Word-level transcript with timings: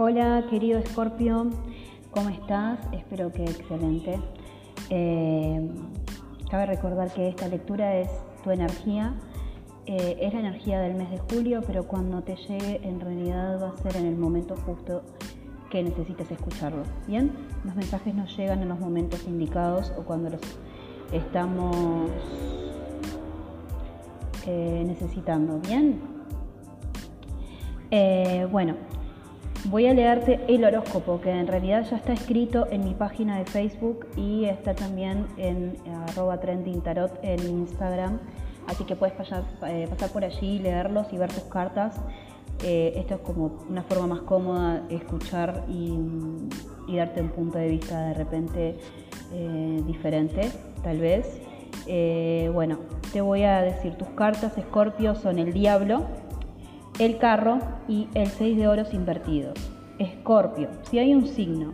Hola 0.00 0.44
querido 0.48 0.78
Escorpio, 0.78 1.50
¿cómo 2.12 2.28
estás? 2.28 2.78
Espero 2.92 3.32
que 3.32 3.42
excelente. 3.42 4.20
Eh, 4.90 5.68
cabe 6.48 6.66
recordar 6.66 7.12
que 7.12 7.26
esta 7.26 7.48
lectura 7.48 7.96
es 7.96 8.08
tu 8.44 8.52
energía, 8.52 9.16
eh, 9.86 10.18
es 10.20 10.32
la 10.32 10.38
energía 10.38 10.78
del 10.78 10.94
mes 10.94 11.10
de 11.10 11.18
julio, 11.18 11.62
pero 11.66 11.88
cuando 11.88 12.22
te 12.22 12.36
llegue 12.36 12.80
en 12.84 13.00
realidad 13.00 13.60
va 13.60 13.70
a 13.70 13.76
ser 13.78 13.96
en 13.96 14.06
el 14.06 14.16
momento 14.16 14.54
justo 14.64 15.02
que 15.68 15.82
necesites 15.82 16.30
escucharlo. 16.30 16.84
¿Bien? 17.08 17.32
Los 17.64 17.74
mensajes 17.74 18.14
nos 18.14 18.36
llegan 18.36 18.62
en 18.62 18.68
los 18.68 18.78
momentos 18.78 19.26
indicados 19.26 19.92
o 19.98 20.04
cuando 20.04 20.30
los 20.30 20.40
estamos 21.10 22.08
eh, 24.46 24.84
necesitando. 24.86 25.58
¿Bien? 25.58 26.00
bueno, 28.52 28.76
Voy 29.64 29.86
a 29.86 29.92
leerte 29.92 30.40
el 30.48 30.64
horóscopo, 30.64 31.20
que 31.20 31.30
en 31.30 31.46
realidad 31.46 31.84
ya 31.90 31.96
está 31.96 32.12
escrito 32.12 32.68
en 32.70 32.84
mi 32.84 32.94
página 32.94 33.38
de 33.38 33.44
Facebook 33.44 34.06
y 34.16 34.44
está 34.44 34.74
también 34.74 35.26
en 35.36 35.76
arroba 36.08 36.40
trendingtarot 36.40 37.18
en 37.22 37.40
Instagram. 37.40 38.18
Así 38.66 38.84
que 38.84 38.96
puedes 38.96 39.14
pasar, 39.14 39.44
eh, 39.66 39.86
pasar 39.90 40.10
por 40.10 40.24
allí, 40.24 40.58
leerlos 40.58 41.12
y 41.12 41.18
ver 41.18 41.32
tus 41.32 41.44
cartas. 41.44 42.00
Eh, 42.62 42.94
esto 42.96 43.14
es 43.14 43.20
como 43.20 43.58
una 43.68 43.82
forma 43.82 44.06
más 44.06 44.20
cómoda 44.20 44.80
de 44.88 44.96
escuchar 44.96 45.64
y, 45.68 45.98
darte 46.96 47.20
un 47.20 47.28
punto 47.28 47.58
de 47.58 47.68
vista 47.68 48.08
de 48.08 48.14
repente 48.14 48.78
eh, 49.32 49.82
diferente, 49.86 50.50
tal 50.82 50.98
vez. 50.98 51.40
bueno, 52.52 52.78
te 53.12 53.20
voy 53.20 53.42
a 53.42 53.60
decir 53.62 53.96
tus 53.96 54.08
cartas, 54.08 54.56
Escorpio, 54.56 55.14
son 55.14 55.38
el 55.38 55.52
diablo, 55.52 56.06
el 56.98 57.18
carro 57.18 57.60
y 57.86 58.08
el 58.14 58.26
6 58.26 58.56
de 58.56 58.66
oros 58.66 58.92
invertidos. 58.92 59.54
Escorpio, 60.00 60.68
si 60.82 60.98
hay 60.98 61.14
un 61.14 61.26
signo 61.26 61.72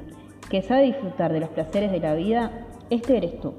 que 0.50 0.60
sabe 0.60 0.84
disfrutar 0.84 1.32
de 1.32 1.40
los 1.40 1.48
placeres 1.48 1.90
de 1.90 2.00
la 2.00 2.14
vida, 2.14 2.66
este 2.90 3.16
eres 3.16 3.40
tú. 3.40 3.54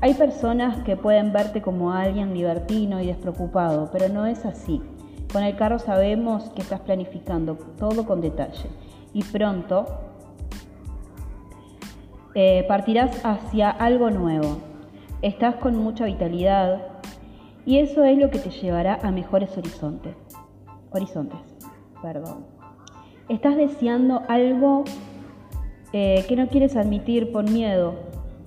Hay 0.00 0.14
personas 0.14 0.82
que 0.82 0.96
pueden 0.96 1.32
verte 1.32 1.62
como 1.62 1.92
alguien 1.92 2.34
libertino 2.34 3.00
y 3.00 3.06
despreocupado, 3.06 3.90
pero 3.92 4.08
no 4.08 4.26
es 4.26 4.44
así. 4.44 4.82
Con 5.32 5.44
el 5.44 5.56
carro 5.56 5.78
sabemos 5.78 6.50
que 6.50 6.62
estás 6.62 6.80
planificando 6.80 7.54
todo 7.78 8.04
con 8.04 8.20
detalle 8.20 8.68
y 9.12 9.22
pronto 9.22 9.86
eh, 12.34 12.64
partirás 12.66 13.24
hacia 13.24 13.70
algo 13.70 14.10
nuevo. 14.10 14.58
Estás 15.22 15.56
con 15.56 15.76
mucha 15.76 16.06
vitalidad 16.06 16.82
y 17.64 17.78
eso 17.78 18.04
es 18.04 18.18
lo 18.18 18.30
que 18.30 18.38
te 18.38 18.50
llevará 18.50 18.98
a 19.02 19.10
mejores 19.12 19.56
horizontes 19.56 20.27
horizontes. 20.90 21.40
Perdón. 22.02 22.46
Estás 23.28 23.56
deseando 23.56 24.22
algo 24.28 24.84
eh, 25.92 26.24
que 26.28 26.36
no 26.36 26.48
quieres 26.48 26.76
admitir 26.76 27.32
por 27.32 27.48
miedo, 27.48 27.94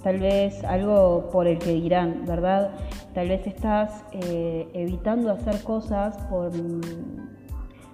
tal 0.03 0.19
vez 0.19 0.63
algo 0.63 1.29
por 1.31 1.47
el 1.47 1.59
que 1.59 1.73
dirán, 1.73 2.23
¿verdad? 2.25 2.71
Tal 3.13 3.29
vez 3.29 3.45
estás 3.45 4.03
eh, 4.11 4.67
evitando 4.73 5.31
hacer 5.31 5.61
cosas 5.63 6.17
por 6.29 6.51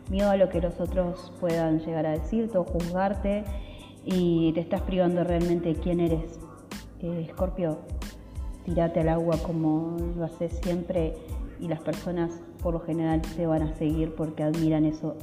miedo 0.09 0.29
a 0.29 0.37
lo 0.37 0.49
que 0.49 0.61
los 0.61 0.79
otros 0.79 1.33
puedan 1.39 1.79
llegar 1.79 2.05
a 2.05 2.11
decirte 2.11 2.57
o 2.57 2.63
juzgarte 2.63 3.43
y 4.05 4.53
te 4.53 4.61
estás 4.61 4.81
privando 4.81 5.23
realmente 5.23 5.73
de 5.73 5.75
quién 5.75 5.99
eres. 5.99 6.39
Eh, 7.01 7.25
Escorpio, 7.27 7.79
tírate 8.65 9.01
al 9.01 9.09
agua 9.09 9.37
como 9.45 9.97
lo 10.15 10.25
haces 10.25 10.59
siempre 10.63 11.13
y 11.59 11.67
las 11.67 11.81
personas 11.81 12.41
por 12.67 12.73
lo 12.73 12.81
general 12.81 13.21
te 13.21 13.45
van 13.45 13.61
a 13.61 13.73
seguir 13.75 14.13
porque 14.13 14.43
admiran 14.43 14.83
eso, 14.83 15.15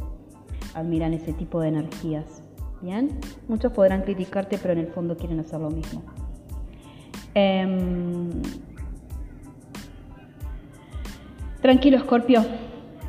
admiran 0.72 1.12
ese 1.12 1.34
tipo 1.34 1.60
de 1.60 1.68
energías. 1.68 2.42
Bien, 2.80 3.20
muchos 3.48 3.70
podrán 3.70 4.00
criticarte, 4.00 4.56
pero 4.56 4.72
en 4.72 4.78
el 4.78 4.86
fondo 4.86 5.14
quieren 5.18 5.40
hacer 5.40 5.60
lo 5.60 5.68
mismo. 5.68 6.00
Em, 7.34 8.30
tranquilo, 11.60 11.98
Scorpio. 11.98 12.46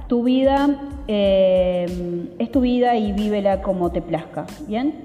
Tu 0.10 0.22
vida 0.22 0.82
em, 1.08 2.28
es 2.38 2.52
tu 2.52 2.60
vida 2.60 2.98
y 2.98 3.14
vívela 3.14 3.62
como 3.62 3.90
te 3.94 4.02
plazca. 4.02 4.48
Bien, 4.68 4.96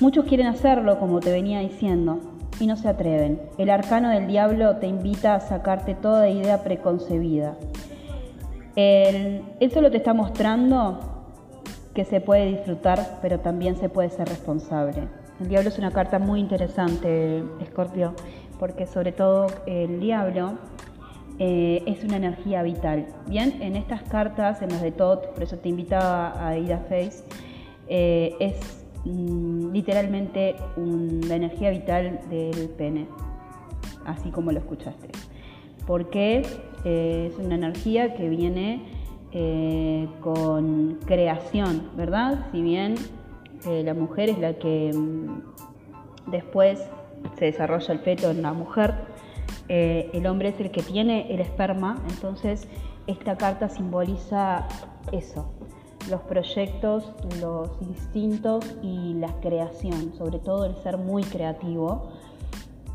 muchos 0.00 0.24
quieren 0.24 0.46
hacerlo, 0.46 0.98
como 0.98 1.20
te 1.20 1.32
venía 1.32 1.60
diciendo, 1.60 2.20
y 2.58 2.66
no 2.66 2.78
se 2.78 2.88
atreven. 2.88 3.42
El 3.58 3.68
arcano 3.68 4.08
del 4.08 4.26
diablo 4.26 4.76
te 4.76 4.86
invita 4.86 5.34
a 5.34 5.40
sacarte 5.40 5.94
toda 5.94 6.30
idea 6.30 6.64
preconcebida. 6.64 7.58
Él, 8.78 9.42
solo 9.74 9.90
te 9.90 9.96
está 9.96 10.14
mostrando 10.14 11.00
que 11.94 12.04
se 12.04 12.20
puede 12.20 12.46
disfrutar, 12.46 13.18
pero 13.20 13.40
también 13.40 13.74
se 13.74 13.88
puede 13.88 14.08
ser 14.08 14.28
responsable. 14.28 15.08
El 15.40 15.48
diablo 15.48 15.68
es 15.68 15.78
una 15.78 15.90
carta 15.90 16.20
muy 16.20 16.38
interesante, 16.38 17.42
Escorpio, 17.60 18.14
porque 18.60 18.86
sobre 18.86 19.10
todo 19.10 19.48
el 19.66 19.98
diablo 19.98 20.58
eh, 21.40 21.82
es 21.86 22.04
una 22.04 22.18
energía 22.18 22.62
vital. 22.62 23.06
Bien, 23.26 23.60
en 23.62 23.74
estas 23.74 24.04
cartas, 24.04 24.62
en 24.62 24.68
las 24.68 24.80
de 24.80 24.92
Tot, 24.92 25.34
por 25.34 25.42
eso 25.42 25.58
te 25.58 25.68
invitaba 25.68 26.46
a 26.46 26.56
ir 26.56 26.72
a 26.72 26.78
Face, 26.78 27.24
eh, 27.88 28.36
es 28.38 28.86
mm, 29.04 29.72
literalmente 29.72 30.54
la 30.76 31.34
energía 31.34 31.70
vital 31.70 32.20
del 32.30 32.68
pene, 32.78 33.08
así 34.04 34.30
como 34.30 34.52
lo 34.52 34.60
escuchaste. 34.60 35.08
¿Por 35.88 36.10
qué? 36.10 36.42
Eh, 36.84 37.30
es 37.32 37.38
una 37.42 37.54
energía 37.54 38.14
que 38.14 38.28
viene 38.28 38.82
eh, 39.32 40.06
con 40.20 40.98
creación, 41.06 41.88
¿verdad? 41.96 42.46
Si 42.52 42.60
bien 42.60 42.96
eh, 43.66 43.82
la 43.82 43.94
mujer 43.94 44.28
es 44.28 44.38
la 44.38 44.52
que 44.52 44.92
mm, 44.94 46.30
después 46.30 46.78
se 47.38 47.46
desarrolla 47.46 47.94
el 47.94 48.00
feto 48.00 48.30
en 48.30 48.42
la 48.42 48.52
mujer, 48.52 48.96
el 49.70 50.26
hombre 50.26 50.50
es 50.50 50.60
el 50.60 50.70
que 50.70 50.82
tiene 50.82 51.32
el 51.32 51.40
esperma, 51.40 52.02
entonces 52.10 52.68
esta 53.06 53.36
carta 53.36 53.70
simboliza 53.70 54.68
eso, 55.12 55.50
los 56.10 56.20
proyectos, 56.22 57.12
los 57.40 57.70
instintos 57.80 58.76
y 58.82 59.14
la 59.14 59.32
creación, 59.40 60.12
sobre 60.18 60.38
todo 60.38 60.66
el 60.66 60.74
ser 60.76 60.98
muy 60.98 61.22
creativo 61.22 62.10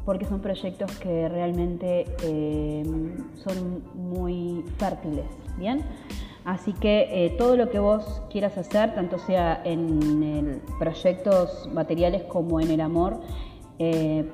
porque 0.05 0.25
son 0.25 0.41
proyectos 0.41 0.91
que 0.97 1.29
realmente 1.29 2.05
eh, 2.23 2.83
son 3.35 3.83
muy 3.93 4.63
fértiles, 4.77 5.25
¿bien? 5.57 5.81
Así 6.45 6.73
que 6.73 7.07
eh, 7.25 7.29
todo 7.37 7.55
lo 7.55 7.69
que 7.69 7.79
vos 7.79 8.21
quieras 8.29 8.57
hacer, 8.57 8.93
tanto 8.95 9.17
sea 9.17 9.61
en 9.63 10.61
proyectos 10.77 11.69
materiales 11.73 12.23
como 12.23 12.59
en 12.59 12.69
el 12.69 12.81
amor, 12.81 13.21
eh, 13.79 14.29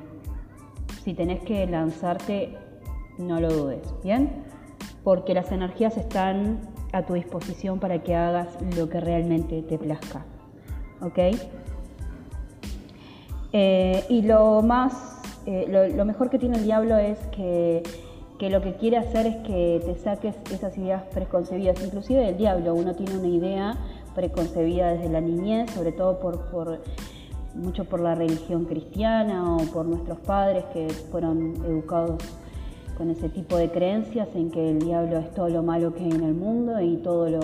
si 1.04 1.14
tenés 1.14 1.42
que 1.42 1.68
lanzarte, 1.68 2.58
no 3.20 3.40
lo 3.40 3.54
dudes, 3.54 3.94
¿bien? 4.04 4.44
Porque 5.04 5.36
las 5.36 5.52
energías 5.52 5.98
están 5.98 6.62
a 6.94 7.06
tu 7.06 7.14
disposición 7.14 7.80
para 7.80 8.02
que 8.02 8.16
hagas 8.16 8.58
lo 8.76 8.90
que 8.90 9.00
realmente 9.00 9.62
te 9.62 9.78
plazca, 9.78 10.26
¿ok? 11.02 11.20
y 13.52 14.22
lo 14.22 14.62
más 14.62 15.19
eh, 15.52 15.92
lo, 15.96 16.06
mejor 16.06 16.30
que 16.30 16.38
tiene 16.38 16.58
el 16.58 16.64
diablo 16.64 16.96
es 17.00 17.18
que, 17.32 17.82
lo 18.40 18.62
que 18.62 18.76
quiere 18.76 18.98
hacer 18.98 19.26
es 19.26 19.36
que 19.38 19.82
te 19.84 19.96
saques 19.96 20.36
esas 20.54 20.78
ideas 20.78 21.02
preconcebidas. 21.12 21.84
Inclusive 21.84 22.30
el 22.30 22.38
diablo, 22.38 22.76
uno 22.76 22.94
tiene 22.94 23.18
una 23.18 23.28
idea 23.28 23.76
preconcebida 24.14 24.94
desde 24.94 25.10
la 25.10 25.22
niñez, 25.22 25.72
sobre 25.72 25.92
todo 25.92 26.20
por, 26.20 26.82
mucho 27.56 27.86
por 27.86 28.00
la 28.00 28.14
religión 28.14 28.66
cristiana 28.66 29.56
o 29.56 29.58
por 29.74 29.88
nuestros 29.88 30.20
padres 30.20 30.66
que 30.72 30.88
fueron 31.10 31.56
educados 31.66 32.22
con 32.96 33.10
ese 33.10 33.28
tipo 33.30 33.58
de 33.58 33.72
creencias 33.72 34.28
en 34.36 34.52
que 34.52 34.70
el 34.70 34.78
diablo 34.78 35.18
es 35.18 35.34
todo 35.34 35.50
lo 35.50 35.64
malo 35.64 35.96
que 35.96 36.04
hay 36.04 36.12
en 36.12 36.24
el 36.26 36.36
mundo 36.36 36.80
y 36.80 36.98
todo 36.98 37.28
lo 37.28 37.40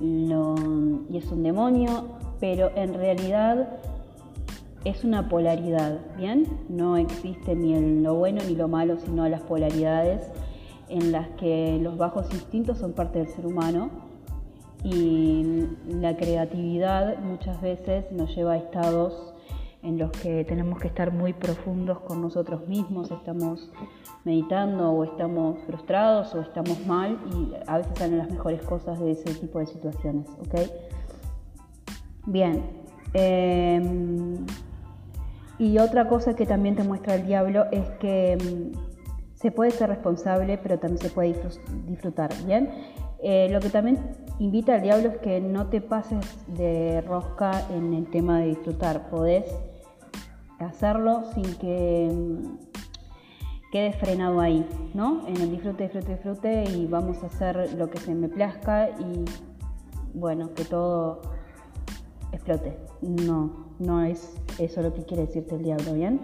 y 0.00 1.16
es 1.16 1.30
un 1.32 1.42
demonio, 1.42 2.04
pero 2.38 2.70
en 2.76 2.94
realidad 2.94 3.68
es 4.84 5.04
una 5.04 5.28
polaridad, 5.28 5.98
¿bien? 6.16 6.46
No 6.68 6.96
existe 6.96 7.54
ni 7.54 8.02
lo 8.02 8.14
bueno 8.14 8.42
ni 8.46 8.54
lo 8.54 8.68
malo, 8.68 8.98
sino 8.98 9.28
las 9.28 9.42
polaridades 9.42 10.30
en 10.88 11.12
las 11.12 11.28
que 11.30 11.78
los 11.80 11.96
bajos 11.96 12.26
instintos 12.32 12.78
son 12.78 12.92
parte 12.92 13.18
del 13.18 13.28
ser 13.28 13.46
humano 13.46 13.90
y 14.82 15.66
la 15.88 16.16
creatividad 16.16 17.18
muchas 17.18 17.60
veces 17.62 18.12
nos 18.12 18.34
lleva 18.36 18.52
a 18.52 18.56
estados 18.58 19.32
en 19.82 19.98
los 19.98 20.10
que 20.12 20.44
tenemos 20.44 20.78
que 20.78 20.88
estar 20.88 21.12
muy 21.12 21.32
profundos 21.32 22.00
con 22.00 22.20
nosotros 22.20 22.66
mismos, 22.68 23.10
estamos 23.10 23.70
meditando 24.24 24.90
o 24.90 25.04
estamos 25.04 25.58
frustrados 25.66 26.34
o 26.34 26.40
estamos 26.40 26.86
mal 26.86 27.18
y 27.34 27.52
a 27.66 27.78
veces 27.78 27.92
salen 27.96 28.18
las 28.18 28.30
mejores 28.30 28.62
cosas 28.62 28.98
de 29.00 29.12
ese 29.12 29.34
tipo 29.34 29.58
de 29.58 29.66
situaciones, 29.66 30.26
¿ok? 30.40 30.70
Bien. 32.26 32.62
Em, 33.12 34.44
y 35.58 35.78
otra 35.78 36.08
cosa 36.08 36.34
que 36.34 36.46
también 36.46 36.76
te 36.76 36.84
muestra 36.84 37.14
el 37.14 37.26
diablo 37.26 37.66
es 37.70 37.88
que 38.00 38.36
mm, 38.36 38.94
se 39.34 39.50
puede 39.50 39.70
ser 39.70 39.90
responsable, 39.90 40.58
pero 40.58 40.78
también 40.78 41.00
se 41.00 41.10
puede 41.10 41.36
disfrutar, 41.86 42.30
¿bien? 42.46 42.70
Eh, 43.22 43.48
lo 43.50 43.60
que 43.60 43.70
también 43.70 43.98
invita 44.38 44.74
al 44.74 44.82
diablo 44.82 45.10
es 45.10 45.18
que 45.18 45.40
no 45.40 45.68
te 45.68 45.80
pases 45.80 46.24
de 46.46 47.00
rosca 47.02 47.62
en 47.70 47.94
el 47.94 48.10
tema 48.10 48.40
de 48.40 48.48
disfrutar. 48.48 49.08
Podés 49.08 49.44
hacerlo 50.58 51.24
sin 51.34 51.54
que 51.56 52.10
mm, 52.12 53.70
quede 53.70 53.92
frenado 53.92 54.40
ahí, 54.40 54.66
¿no? 54.94 55.26
En 55.26 55.36
el 55.36 55.50
disfrute, 55.50 55.84
disfrute, 55.84 56.12
disfrute 56.12 56.64
y 56.64 56.86
vamos 56.86 57.22
a 57.22 57.26
hacer 57.26 57.74
lo 57.74 57.90
que 57.90 57.98
se 57.98 58.14
me 58.14 58.28
plazca 58.28 58.90
y 58.90 59.24
bueno, 60.14 60.54
que 60.54 60.64
todo 60.64 61.22
explote. 62.32 62.78
No, 63.02 63.68
no 63.78 64.02
es 64.02 64.36
eso 64.58 64.82
lo 64.82 64.92
que 64.94 65.04
quiere 65.04 65.26
decirte 65.26 65.54
el 65.54 65.62
diablo, 65.62 65.94
¿bien? 65.94 66.20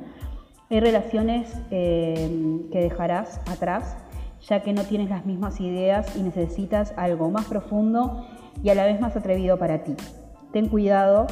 Hay 0.71 0.81
relaciones 0.81 1.53
eh, 1.71 2.61
que 2.71 2.81
dejarás 2.81 3.41
atrás 3.47 3.97
ya 4.49 4.62
que 4.62 4.73
no 4.73 4.85
tienes 4.85 5.11
las 5.11 5.27
mismas 5.27 5.61
ideas 5.61 6.17
y 6.17 6.23
necesitas 6.23 6.94
algo 6.97 7.31
más 7.31 7.44
profundo 7.47 8.25
y 8.62 8.71
a 8.71 8.75
la 8.75 8.85
vez 8.85 9.00
más 9.00 9.17
atrevido 9.17 9.59
para 9.59 9.85
ti. 9.85 9.94
Ten 10.53 10.69
cuidado, 10.69 11.27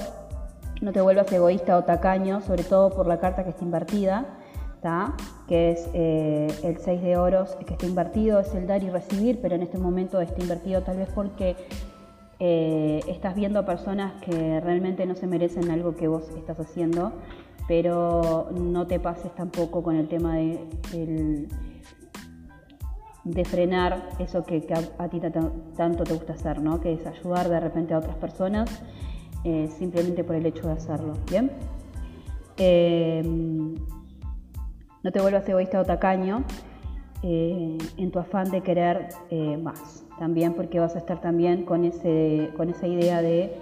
no 0.81 0.93
te 0.93 1.01
vuelvas 1.01 1.33
egoísta 1.33 1.79
o 1.79 1.85
tacaño, 1.85 2.41
sobre 2.43 2.65
todo 2.65 2.91
por 2.91 3.07
la 3.07 3.19
carta 3.19 3.45
que 3.45 3.51
está 3.51 3.65
invertida, 3.65 4.27
que 5.49 5.73
es 5.73 5.89
eh, 5.93 6.47
el 6.63 6.79
6 6.79 7.03
de 7.03 7.17
oros, 7.17 7.57
que 7.67 7.75
está 7.75 7.87
invertido, 7.87 8.41
es 8.41 8.55
el 8.55 8.67
dar 8.67 8.83
y 8.83 8.91
recibir, 8.91 9.41
pero 9.41 9.55
en 9.55 9.63
este 9.63 9.79
momento 9.79 10.21
está 10.21 10.41
invertido 10.41 10.83
tal 10.83 10.99
vez 10.99 11.09
porque 11.15 11.57
eh, 12.41 13.01
estás 13.09 13.35
viendo 13.35 13.65
personas 13.65 14.13
que 14.23 14.61
realmente 14.61 15.07
no 15.07 15.15
se 15.15 15.27
merecen 15.27 15.71
algo 15.71 15.97
que 15.97 16.09
vos 16.09 16.29
estás 16.37 16.61
haciendo, 16.61 17.13
pero 17.67 18.49
no 18.53 18.87
te 18.87 19.01
pases 19.01 19.35
tampoco 19.35 19.83
con 19.83 19.97
el 19.97 20.09
tema 20.09 20.37
de, 20.37 21.49
de 23.25 23.45
frenar 23.45 24.09
eso 24.19 24.45
que, 24.45 24.67
a, 24.99 25.09
ti 25.09 25.21
tanto 25.77 26.05
te 26.05 26.15
gusta 26.15 26.33
hacer, 26.33 26.63
¿no? 26.63 26.81
que 26.81 26.95
es 26.95 27.07
ayudar 27.07 27.49
de 27.49 27.61
repente 27.61 27.93
a 27.93 27.99
otras 27.99 28.17
personas 28.17 28.83
eh, 29.45 29.69
simplemente 29.79 30.25
por 30.25 30.35
el 30.37 30.47
hecho 30.47 30.67
de 30.67 30.73
hacerlo. 30.73 31.15
¿bien? 31.31 31.51
Eh, 32.57 33.23
no 35.03 35.13
te 35.13 35.21
vuelvas 35.21 35.49
egoísta 35.49 35.81
o 35.81 35.85
tacaño 35.85 36.45
eh, 37.23 37.79
en 37.97 38.11
tu 38.11 38.19
afán 38.19 38.51
de 38.51 38.61
querer 38.63 39.09
más, 39.63 40.05
también 40.19 40.55
porque 40.55 40.81
vas 40.81 40.95
a 40.95 40.99
estar 40.99 41.21
también 41.21 41.65
con, 41.65 41.85
ese, 41.85 42.51
con 42.57 42.71
esa 42.71 42.87
idea 42.87 43.23
de 43.23 43.53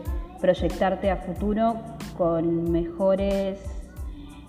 proyectarte 0.41 1.11
a 1.11 1.17
futuro 1.17 1.77
con 2.17 2.71
mejores 2.71 3.59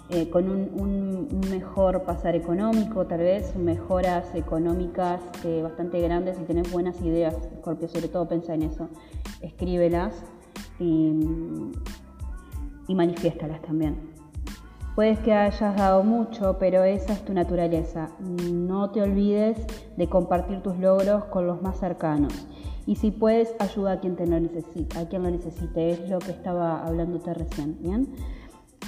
eh, 0.09 0.29
con 0.29 0.49
un, 0.49 1.27
mejor 1.51 2.03
pasar 2.03 2.33
económico, 2.33 3.05
tal 3.07 3.19
vez 3.19 3.53
mejoras 3.57 4.33
económicas 4.35 5.21
eh, 5.43 5.61
bastante 5.61 5.99
grandes 5.99 6.39
y 6.39 6.45
tenés 6.45 6.71
buenas 6.71 7.01
ideas, 7.01 7.35
Scorpio, 7.57 7.89
sobre 7.89 8.07
todo 8.07 8.25
piensa 8.25 8.53
en 8.53 8.63
eso, 8.63 8.87
escríbelas 9.41 10.13
y, 10.79 11.11
y 12.87 12.95
manifiéstalas 12.95 13.61
también. 13.61 14.16
Puedes 14.97 15.19
que 15.19 15.31
hayas 15.31 15.75
dado 15.75 16.03
mucho, 16.03 16.57
pero 16.57 16.83
esa 16.83 17.13
es 17.13 17.23
tu 17.23 17.31
naturaleza. 17.31 18.09
No 18.19 18.89
te 18.89 19.03
olvides 19.03 19.55
de 19.95 20.09
compartir 20.09 20.63
tus 20.63 20.79
logros 20.79 21.25
con 21.25 21.45
los 21.45 21.61
más 21.61 21.77
cercanos. 21.77 22.33
Y 22.87 22.95
si 22.95 23.11
puedes, 23.11 23.53
ayuda 23.59 23.91
a 23.91 23.99
quien 23.99 24.15
te 24.15 24.25
lo 24.25 24.39
necesite, 24.39 24.97
a 24.97 25.07
quien 25.07 25.21
lo 25.21 25.29
necesite. 25.29 25.91
Es 25.91 26.09
lo 26.09 26.17
que 26.17 26.31
estaba 26.31 26.83
hablándote 26.83 27.31
recién, 27.35 27.77
¿bien? 27.79 28.11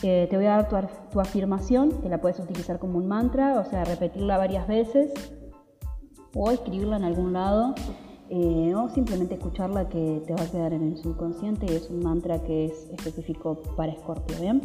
Eh, 0.02 0.26
te 0.28 0.36
voy 0.36 0.48
a 0.48 0.64
dar 0.64 0.90
tu, 1.12 1.20
afirmación, 1.20 1.92
que 2.02 2.10
la 2.10 2.20
puedes 2.20 2.40
utilizar 2.40 2.80
como 2.80 2.98
un 2.98 3.08
mantra, 3.08 3.60
o 3.60 3.66
sea, 3.66 3.86
repetirla 3.86 4.40
varias 4.40 4.68
veces 4.68 5.14
o 6.34 6.50
escribirla 6.50 6.98
en 6.98 7.04
algún 7.04 7.34
lado 7.34 7.76
eh, 8.30 8.74
o 8.76 8.90
simplemente 8.90 9.36
escucharla 9.36 9.90
que 9.90 10.24
te 10.26 10.34
va 10.34 10.42
a 10.42 10.48
quedar 10.48 10.74
en 10.74 10.88
el 10.88 10.98
subconsciente 10.98 11.68
y 11.72 11.76
es 11.76 11.88
un 11.92 12.00
mantra 12.00 12.42
que 12.42 12.66
es 12.66 12.90
específico 12.98 13.62
para 13.76 13.92
Escorpio. 13.92 14.38
¿bien? 14.42 14.62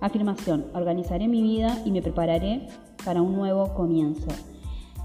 Afirmación, 0.00 0.66
organizaré 0.74 1.28
mi 1.28 1.42
vida 1.42 1.78
y 1.84 1.90
me 1.90 2.02
prepararé 2.02 2.68
para 3.04 3.22
un 3.22 3.34
nuevo 3.36 3.74
comienzo. 3.74 4.28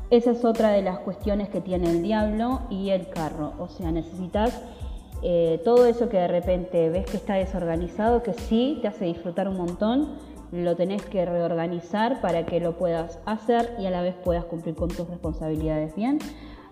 Esa 0.10 0.32
es 0.32 0.46
otra 0.46 0.72
de 0.72 0.84
las 0.84 1.00
cuestiones 1.00 1.50
que 1.50 1.62
tiene 1.62 1.90
el 1.90 2.04
diablo 2.04 2.62
y 2.70 2.90
el 2.90 3.10
carro, 3.10 3.54
o 3.58 3.68
sea, 3.68 3.92
necesitas 3.92 4.62
eh, 5.24 5.62
todo 5.64 5.86
eso 5.86 6.10
que 6.10 6.18
de 6.18 6.28
repente 6.28 6.90
ves 6.90 7.06
que 7.06 7.18
está 7.18 7.36
desorganizado, 7.36 8.22
que 8.22 8.34
sí 8.34 8.80
te 8.82 8.90
hace 8.90 9.06
disfrutar 9.06 9.48
un 9.48 9.58
montón, 9.58 10.10
lo 10.52 10.76
tenés 10.76 11.02
que 11.04 11.26
reorganizar 11.26 12.22
para 12.22 12.46
que 12.46 12.60
lo 12.60 12.78
puedas 12.78 13.20
hacer 13.26 13.76
y 13.80 13.86
a 13.88 13.90
la 13.90 14.02
vez 14.02 14.16
puedas 14.24 14.46
cumplir 14.46 14.76
con 14.76 14.90
tus 14.90 15.10
responsabilidades 15.10 15.96
bien. 15.96 16.20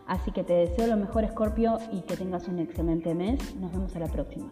Así 0.05 0.31
que 0.31 0.43
te 0.43 0.53
deseo 0.53 0.87
lo 0.87 0.97
mejor, 0.97 1.25
Scorpio, 1.27 1.79
y 1.91 2.01
que 2.01 2.17
tengas 2.17 2.47
un 2.47 2.59
excelente 2.59 3.15
mes. 3.15 3.55
Nos 3.55 3.71
vemos 3.71 3.95
a 3.95 3.99
la 3.99 4.07
próxima. 4.07 4.51